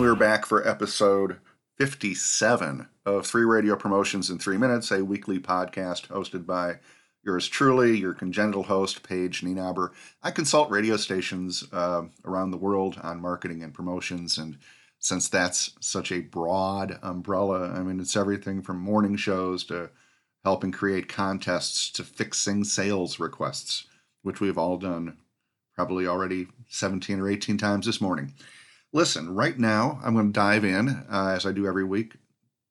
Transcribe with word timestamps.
for 0.00 0.66
episode 0.66 1.36
57 1.76 2.88
of 3.04 3.26
Three 3.26 3.44
Radio 3.44 3.76
Promotions 3.76 4.30
in 4.30 4.38
Three 4.38 4.56
Minutes, 4.56 4.90
a 4.90 5.04
weekly 5.04 5.38
podcast 5.38 6.08
hosted 6.08 6.46
by 6.46 6.78
yours 7.22 7.46
truly, 7.46 7.98
your 7.98 8.14
congenital 8.14 8.62
host, 8.62 9.02
Paige 9.02 9.42
Nienaber. 9.42 9.90
I 10.22 10.30
consult 10.30 10.70
radio 10.70 10.96
stations 10.96 11.64
uh, 11.70 12.04
around 12.24 12.50
the 12.50 12.56
world 12.56 12.98
on 13.02 13.20
marketing 13.20 13.62
and 13.62 13.74
promotions, 13.74 14.38
and 14.38 14.56
since 14.98 15.28
that's 15.28 15.72
such 15.80 16.10
a 16.10 16.20
broad 16.20 16.98
umbrella, 17.02 17.70
I 17.70 17.82
mean, 17.82 18.00
it's 18.00 18.16
everything 18.16 18.62
from 18.62 18.80
morning 18.80 19.16
shows 19.16 19.64
to 19.64 19.90
helping 20.44 20.72
create 20.72 21.08
contests 21.08 21.90
to 21.92 22.04
fixing 22.04 22.64
sales 22.64 23.20
requests, 23.20 23.84
which 24.22 24.40
we've 24.40 24.58
all 24.58 24.78
done 24.78 25.18
probably 25.76 26.06
already 26.06 26.46
17 26.68 27.20
or 27.20 27.28
18 27.28 27.58
times 27.58 27.84
this 27.84 28.00
morning. 28.00 28.32
Listen, 28.92 29.34
right 29.34 29.56
now, 29.56 30.00
I'm 30.02 30.14
going 30.14 30.26
to 30.28 30.32
dive 30.32 30.64
in, 30.64 30.88
uh, 30.88 31.32
as 31.34 31.46
I 31.46 31.52
do 31.52 31.66
every 31.66 31.84
week, 31.84 32.14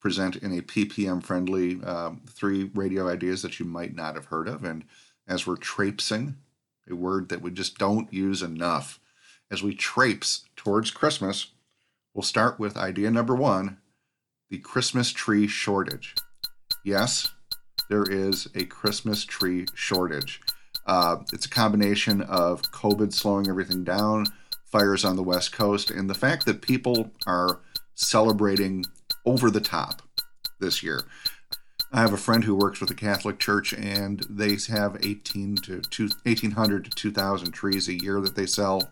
present 0.00 0.36
in 0.36 0.56
a 0.56 0.62
PPM 0.62 1.22
friendly 1.22 1.78
uh, 1.84 2.12
three 2.28 2.70
radio 2.74 3.08
ideas 3.08 3.42
that 3.42 3.60
you 3.60 3.66
might 3.66 3.94
not 3.94 4.16
have 4.16 4.26
heard 4.26 4.48
of. 4.48 4.64
And 4.64 4.84
as 5.28 5.46
we're 5.46 5.56
traipsing, 5.56 6.36
a 6.90 6.94
word 6.94 7.28
that 7.28 7.42
we 7.42 7.52
just 7.52 7.78
don't 7.78 8.12
use 8.12 8.42
enough, 8.42 8.98
as 9.50 9.62
we 9.62 9.74
traipse 9.74 10.44
towards 10.56 10.90
Christmas, 10.90 11.52
we'll 12.14 12.22
start 12.22 12.58
with 12.58 12.76
idea 12.76 13.10
number 13.10 13.34
one 13.34 13.78
the 14.50 14.58
Christmas 14.58 15.12
tree 15.12 15.46
shortage. 15.46 16.14
Yes, 16.82 17.28
there 17.90 18.04
is 18.04 18.48
a 18.54 18.64
Christmas 18.64 19.24
tree 19.24 19.66
shortage. 19.74 20.40
Uh, 20.86 21.18
it's 21.34 21.44
a 21.44 21.50
combination 21.50 22.22
of 22.22 22.62
COVID 22.62 23.12
slowing 23.12 23.46
everything 23.48 23.84
down, 23.84 24.24
fires 24.70 25.04
on 25.04 25.16
the 25.16 25.22
West 25.22 25.52
Coast, 25.52 25.90
and 25.90 26.08
the 26.08 26.14
fact 26.14 26.46
that 26.46 26.62
people 26.62 27.10
are 27.26 27.60
celebrating 27.94 28.84
over 29.24 29.50
the 29.50 29.60
top 29.60 30.02
this 30.60 30.82
year. 30.82 31.02
I 31.92 32.00
have 32.02 32.12
a 32.12 32.18
friend 32.18 32.44
who 32.44 32.54
works 32.54 32.80
with 32.80 32.90
the 32.90 32.94
Catholic 32.94 33.38
Church, 33.38 33.72
and 33.72 34.24
they 34.28 34.56
have 34.68 34.98
18 35.02 35.56
to 35.56 35.80
2, 35.80 36.02
1,800 36.22 36.84
to 36.84 36.90
2,000 36.90 37.52
trees 37.52 37.88
a 37.88 37.94
year 37.94 38.20
that 38.20 38.36
they 38.36 38.46
sell. 38.46 38.90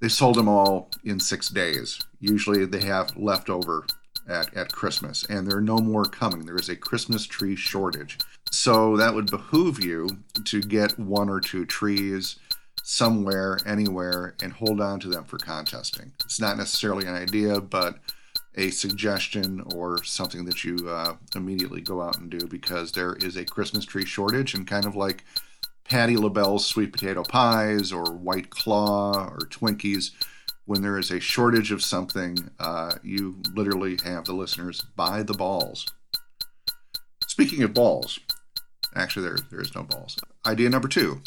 They 0.00 0.08
sold 0.08 0.36
them 0.36 0.48
all 0.48 0.90
in 1.04 1.20
six 1.20 1.48
days. 1.48 2.00
Usually, 2.20 2.66
they 2.66 2.84
have 2.84 3.16
leftover 3.16 3.86
at, 4.28 4.54
at 4.54 4.72
Christmas, 4.72 5.24
and 5.30 5.46
there 5.46 5.56
are 5.56 5.62
no 5.62 5.78
more 5.78 6.04
coming. 6.04 6.44
There 6.44 6.56
is 6.56 6.68
a 6.68 6.76
Christmas 6.76 7.24
tree 7.24 7.56
shortage. 7.56 8.18
So, 8.50 8.96
that 8.98 9.14
would 9.14 9.30
behoove 9.30 9.82
you 9.82 10.08
to 10.44 10.60
get 10.60 10.98
one 10.98 11.30
or 11.30 11.40
two 11.40 11.64
trees 11.64 12.36
somewhere, 12.82 13.58
anywhere, 13.66 14.34
and 14.42 14.52
hold 14.52 14.80
on 14.80 15.00
to 15.00 15.08
them 15.08 15.24
for 15.24 15.38
contesting. 15.38 16.12
It's 16.24 16.40
not 16.40 16.56
necessarily 16.56 17.06
an 17.06 17.14
idea, 17.14 17.60
but 17.60 17.98
a 18.56 18.70
suggestion 18.70 19.62
or 19.74 20.02
something 20.04 20.44
that 20.44 20.62
you 20.64 20.76
uh, 20.88 21.14
immediately 21.34 21.80
go 21.80 22.02
out 22.02 22.18
and 22.18 22.30
do 22.30 22.46
because 22.46 22.92
there 22.92 23.14
is 23.14 23.36
a 23.36 23.44
Christmas 23.44 23.84
tree 23.84 24.04
shortage 24.04 24.54
and 24.54 24.66
kind 24.66 24.84
of 24.84 24.94
like 24.94 25.24
Patti 25.84 26.16
LaBelle's 26.16 26.66
sweet 26.66 26.92
potato 26.92 27.22
pies 27.22 27.92
or 27.92 28.04
White 28.04 28.50
Claw 28.50 29.28
or 29.28 29.38
Twinkies. 29.38 30.10
When 30.64 30.82
there 30.82 30.98
is 30.98 31.10
a 31.10 31.18
shortage 31.18 31.72
of 31.72 31.82
something, 31.82 32.50
uh, 32.60 32.94
you 33.02 33.42
literally 33.52 33.98
have 34.04 34.24
the 34.24 34.32
listeners 34.32 34.82
by 34.94 35.22
the 35.22 35.34
balls. 35.34 35.86
Speaking 37.26 37.62
of 37.62 37.74
balls, 37.74 38.20
actually, 38.94 39.26
there, 39.26 39.38
there 39.50 39.60
is 39.60 39.74
no 39.74 39.82
balls. 39.82 40.16
Idea 40.46 40.70
number 40.70 40.88
two 40.88 41.20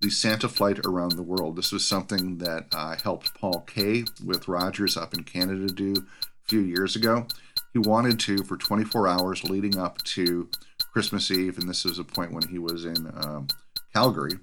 the 0.00 0.10
Santa 0.10 0.48
flight 0.48 0.78
around 0.86 1.12
the 1.12 1.22
world. 1.22 1.56
This 1.56 1.72
was 1.72 1.84
something 1.84 2.38
that 2.38 2.66
I 2.74 2.96
helped 3.02 3.34
Paul 3.34 3.60
Kay 3.66 4.04
with 4.24 4.48
Rogers 4.48 4.96
up 4.96 5.12
in 5.14 5.24
Canada 5.24 5.66
do 5.66 5.92
a 5.92 6.48
few 6.48 6.60
years 6.60 6.94
ago. 6.94 7.26
He 7.72 7.78
wanted 7.80 8.20
to 8.20 8.38
for 8.44 8.56
24 8.56 9.08
hours 9.08 9.44
leading 9.44 9.76
up 9.76 10.02
to 10.02 10.48
Christmas 10.92 11.30
Eve, 11.30 11.58
and 11.58 11.68
this 11.68 11.84
was 11.84 11.98
a 11.98 12.04
point 12.04 12.32
when 12.32 12.48
he 12.48 12.58
was 12.58 12.84
in 12.84 13.12
um, 13.24 13.48
Calgary. 13.92 14.38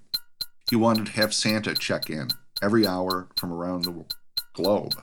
He 0.70 0.76
wanted 0.76 1.08
to 1.08 1.12
have 1.14 1.34
Santa 1.34 1.74
check 1.74 2.10
in 2.10 2.30
every 2.62 2.86
hour 2.86 3.30
from 3.38 3.54
around 3.54 3.86
the 3.86 4.06
globe. 4.54 4.94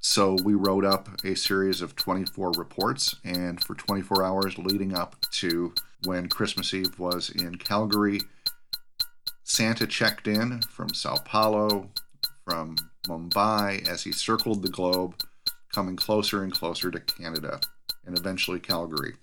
So 0.00 0.36
we 0.44 0.54
wrote 0.54 0.84
up 0.84 1.08
a 1.24 1.34
series 1.34 1.80
of 1.80 1.96
24 1.96 2.52
reports, 2.56 3.16
and 3.24 3.62
for 3.62 3.74
24 3.74 4.24
hours 4.24 4.58
leading 4.58 4.94
up 4.94 5.16
to 5.32 5.72
when 6.04 6.28
Christmas 6.28 6.74
Eve 6.74 6.98
was 6.98 7.30
in 7.30 7.54
Calgary, 7.54 8.20
Santa 9.44 9.86
checked 9.86 10.26
in 10.26 10.62
from 10.62 10.88
Sao 10.94 11.16
Paulo, 11.16 11.90
from 12.44 12.76
Mumbai, 13.06 13.86
as 13.86 14.02
he 14.02 14.10
circled 14.10 14.62
the 14.62 14.70
globe, 14.70 15.14
coming 15.72 15.96
closer 15.96 16.42
and 16.42 16.52
closer 16.52 16.90
to 16.90 16.98
Canada, 16.98 17.60
and 18.06 18.18
eventually 18.18 18.58
Calgary. 18.58 19.14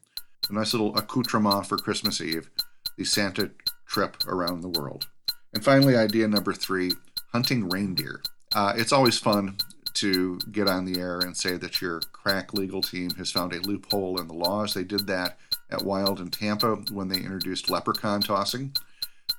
A 0.49 0.53
nice 0.53 0.73
little 0.73 0.95
accoutrement 0.95 1.65
for 1.65 1.77
Christmas 1.77 2.21
Eve, 2.21 2.49
the 2.97 3.03
Santa 3.03 3.49
trip 3.87 4.17
around 4.27 4.61
the 4.61 4.79
world. 4.79 5.07
And 5.53 5.63
finally, 5.63 5.95
idea 5.95 6.27
number 6.27 6.53
three 6.53 6.91
hunting 7.31 7.67
reindeer. 7.69 8.21
Uh, 8.53 8.73
it's 8.75 8.91
always 8.91 9.17
fun 9.17 9.57
to 9.93 10.37
get 10.51 10.67
on 10.67 10.85
the 10.85 10.99
air 10.99 11.19
and 11.19 11.35
say 11.35 11.57
that 11.57 11.81
your 11.81 11.99
crack 12.11 12.53
legal 12.53 12.81
team 12.81 13.09
has 13.11 13.31
found 13.31 13.53
a 13.53 13.61
loophole 13.61 14.19
in 14.19 14.27
the 14.27 14.33
laws. 14.33 14.73
They 14.73 14.83
did 14.83 15.07
that 15.07 15.37
at 15.69 15.83
Wild 15.83 16.19
in 16.19 16.29
Tampa 16.29 16.75
when 16.91 17.07
they 17.07 17.17
introduced 17.17 17.69
leprechaun 17.69 18.21
tossing. 18.21 18.73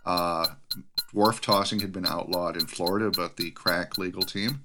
Uh, 0.04 0.46
dwarf 1.14 1.40
tossing 1.40 1.80
had 1.80 1.92
been 1.92 2.06
outlawed 2.06 2.56
in 2.56 2.66
Florida, 2.66 3.10
but 3.10 3.36
the 3.36 3.50
crack 3.52 3.98
legal 3.98 4.22
team 4.22 4.62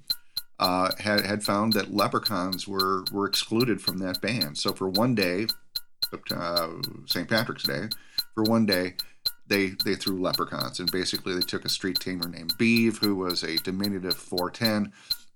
uh, 0.59 0.92
had 1.00 1.22
had 1.22 1.44
found 1.44 1.74
that 1.74 1.94
leprechauns 1.94 2.68
were 2.68 3.03
were 3.12 3.28
excluded 3.28 3.81
from 3.81 4.00
that 4.00 4.22
ban. 4.22 4.56
So 4.56 4.74
for 4.74 4.90
one 4.90 5.16
day, 5.16 5.48
uh, 6.31 6.70
St. 7.06 7.30
Patrick's 7.30 7.64
Day, 7.64 7.90
for 8.34 8.44
one 8.44 8.66
day, 8.66 8.96
they 9.48 9.74
they 9.86 9.96
threw 9.96 10.22
leprechauns, 10.22 10.80
and 10.80 10.92
basically 10.92 11.34
they 11.36 11.42
took 11.42 11.66
a 11.66 11.69
street 11.69 12.00
tamer 12.00 12.28
named 12.28 12.54
Beeve, 12.58 12.98
who 12.98 13.16
was 13.16 13.44
a 13.44 13.58
diminutive 13.58 14.16
4'10, 14.16 14.92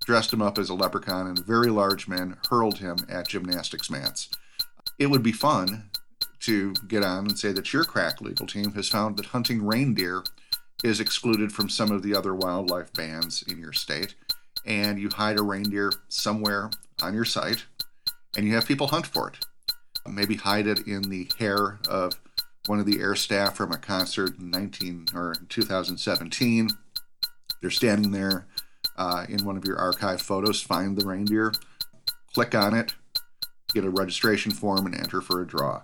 dressed 0.05 0.33
him 0.33 0.41
up 0.41 0.57
as 0.57 0.69
a 0.69 0.73
leprechaun, 0.73 1.27
and 1.27 1.45
very 1.45 1.69
large 1.69 2.07
men 2.07 2.37
hurled 2.49 2.79
him 2.79 2.97
at 3.09 3.27
gymnastics 3.27 3.89
mats. 3.89 4.29
It 4.97 5.07
would 5.07 5.23
be 5.23 5.31
fun 5.31 5.89
to 6.41 6.73
get 6.87 7.03
on 7.03 7.27
and 7.27 7.39
say 7.39 7.51
that 7.51 7.71
your 7.71 7.83
crack 7.83 8.19
legal 8.19 8.47
team 8.47 8.71
has 8.73 8.89
found 8.89 9.17
that 9.17 9.27
hunting 9.27 9.63
reindeer 9.63 10.23
is 10.83 10.99
excluded 10.99 11.51
from 11.51 11.69
some 11.69 11.91
of 11.91 12.01
the 12.01 12.15
other 12.15 12.33
wildlife 12.33 12.91
bans 12.93 13.43
in 13.47 13.59
your 13.59 13.73
state, 13.73 14.15
and 14.65 14.99
you 14.99 15.09
hide 15.09 15.39
a 15.39 15.43
reindeer 15.43 15.91
somewhere 16.09 16.71
on 17.01 17.13
your 17.13 17.25
site, 17.25 17.65
and 18.35 18.45
you 18.45 18.55
have 18.55 18.65
people 18.65 18.87
hunt 18.87 19.05
for 19.05 19.29
it. 19.29 19.45
Maybe 20.07 20.35
hide 20.35 20.65
it 20.65 20.87
in 20.87 21.03
the 21.03 21.29
hair 21.37 21.79
of 21.87 22.13
one 22.65 22.79
of 22.79 22.87
the 22.87 22.99
air 22.99 23.15
staff 23.15 23.55
from 23.55 23.71
a 23.71 23.77
concert 23.77 24.39
in 24.39 24.49
19 24.49 25.07
or 25.13 25.35
2017. 25.49 26.69
They're 27.61 27.69
standing 27.69 28.11
there 28.11 28.47
uh, 28.97 29.27
in 29.29 29.45
one 29.45 29.57
of 29.57 29.65
your 29.65 29.77
archive 29.77 30.21
photos. 30.21 30.59
Find 30.59 30.97
the 30.97 31.05
reindeer, 31.05 31.53
click 32.33 32.55
on 32.55 32.73
it, 32.73 32.93
get 33.75 33.85
a 33.85 33.91
registration 33.91 34.51
form, 34.51 34.87
and 34.87 34.95
enter 34.95 35.21
for 35.21 35.43
a 35.43 35.45
draw 35.45 35.83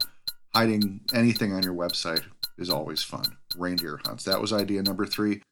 hiding 0.57 1.01
anything 1.13 1.53
on 1.53 1.62
your 1.62 1.75
website 1.75 2.23
is 2.57 2.68
always 2.68 3.03
fun. 3.03 3.38
Reindeer 3.56 4.00
hunts. 4.04 4.24
That 4.24 4.42
was 4.42 4.51
idea 4.51 4.81
number 4.81 5.06
three. 5.06 5.44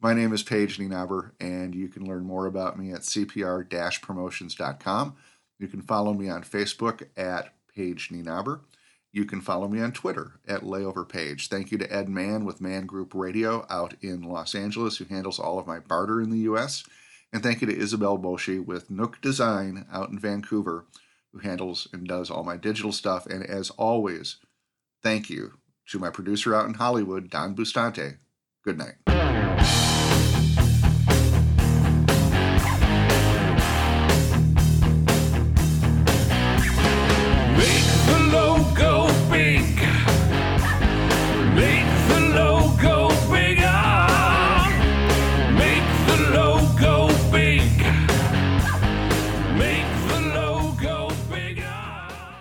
My 0.00 0.14
name 0.14 0.32
is 0.32 0.42
Paige 0.42 0.78
Nienaber, 0.78 1.32
and 1.38 1.74
you 1.74 1.88
can 1.88 2.06
learn 2.06 2.24
more 2.24 2.46
about 2.46 2.78
me 2.78 2.90
at 2.90 3.02
cpr 3.02 4.00
promotions.com. 4.00 5.14
You 5.58 5.68
can 5.68 5.82
follow 5.82 6.14
me 6.14 6.30
on 6.30 6.42
Facebook 6.42 7.02
at 7.18 7.52
Paige 7.74 8.08
Nienaber. 8.08 8.60
You 9.12 9.26
can 9.26 9.42
follow 9.42 9.68
me 9.68 9.82
on 9.82 9.92
Twitter 9.92 10.40
at 10.48 10.62
LayoverPage. 10.62 11.48
Thank 11.48 11.70
you 11.70 11.76
to 11.76 11.94
Ed 11.94 12.08
Mann 12.08 12.46
with 12.46 12.62
Mann 12.62 12.86
Group 12.86 13.12
Radio 13.14 13.66
out 13.68 13.92
in 14.00 14.22
Los 14.22 14.54
Angeles, 14.54 14.96
who 14.96 15.04
handles 15.04 15.38
all 15.38 15.58
of 15.58 15.66
my 15.66 15.80
barter 15.80 16.22
in 16.22 16.30
the 16.30 16.38
U.S. 16.38 16.82
And 17.30 17.42
thank 17.42 17.60
you 17.60 17.66
to 17.66 17.78
Isabel 17.78 18.16
Boshi 18.16 18.64
with 18.64 18.90
Nook 18.90 19.20
Design 19.20 19.84
out 19.92 20.08
in 20.08 20.18
Vancouver, 20.18 20.86
who 21.36 21.48
handles 21.48 21.86
and 21.92 22.08
does 22.08 22.30
all 22.30 22.44
my 22.44 22.56
digital 22.56 22.92
stuff. 22.92 23.26
And 23.26 23.44
as 23.44 23.70
always, 23.70 24.36
Thank 25.06 25.30
you 25.30 25.52
to 25.90 26.00
my 26.00 26.10
producer 26.10 26.52
out 26.52 26.66
in 26.66 26.74
Hollywood, 26.74 27.30
Don 27.30 27.54
Bustante. 27.54 28.16
Good 28.64 28.76
night. 28.76 29.05